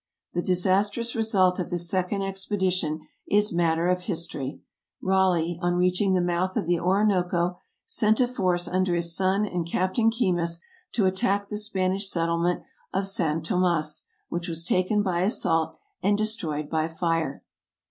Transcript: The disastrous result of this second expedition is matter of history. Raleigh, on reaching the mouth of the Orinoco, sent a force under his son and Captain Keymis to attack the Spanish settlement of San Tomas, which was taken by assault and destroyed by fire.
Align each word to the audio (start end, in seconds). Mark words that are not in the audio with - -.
The 0.33 0.41
disastrous 0.41 1.13
result 1.15 1.59
of 1.59 1.69
this 1.69 1.87
second 1.87 2.23
expedition 2.23 3.01
is 3.29 3.53
matter 3.53 3.87
of 3.87 4.01
history. 4.01 4.59
Raleigh, 4.99 5.59
on 5.61 5.75
reaching 5.75 6.15
the 6.15 6.21
mouth 6.23 6.57
of 6.57 6.65
the 6.65 6.79
Orinoco, 6.79 7.59
sent 7.85 8.19
a 8.19 8.27
force 8.27 8.67
under 8.67 8.95
his 8.95 9.15
son 9.15 9.45
and 9.45 9.63
Captain 9.67 10.09
Keymis 10.09 10.59
to 10.93 11.05
attack 11.05 11.49
the 11.49 11.57
Spanish 11.59 12.09
settlement 12.09 12.63
of 12.91 13.05
San 13.05 13.43
Tomas, 13.43 14.03
which 14.27 14.47
was 14.47 14.63
taken 14.65 15.03
by 15.03 15.21
assault 15.21 15.77
and 16.01 16.17
destroyed 16.17 16.67
by 16.67 16.87
fire. 16.87 17.43